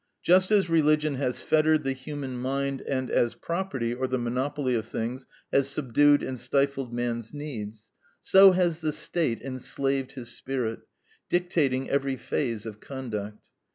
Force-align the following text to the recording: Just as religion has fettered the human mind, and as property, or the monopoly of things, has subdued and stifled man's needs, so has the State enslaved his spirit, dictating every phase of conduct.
Just 0.23 0.49
as 0.49 0.67
religion 0.67 1.13
has 1.17 1.41
fettered 1.43 1.83
the 1.83 1.93
human 1.93 2.35
mind, 2.35 2.81
and 2.81 3.11
as 3.11 3.35
property, 3.35 3.93
or 3.93 4.07
the 4.07 4.17
monopoly 4.17 4.73
of 4.73 4.87
things, 4.87 5.27
has 5.53 5.69
subdued 5.69 6.23
and 6.23 6.39
stifled 6.39 6.91
man's 6.91 7.35
needs, 7.35 7.91
so 8.19 8.53
has 8.53 8.81
the 8.81 8.93
State 8.93 9.41
enslaved 9.43 10.13
his 10.13 10.29
spirit, 10.35 10.79
dictating 11.29 11.87
every 11.87 12.15
phase 12.15 12.65
of 12.65 12.79
conduct. 12.79 13.37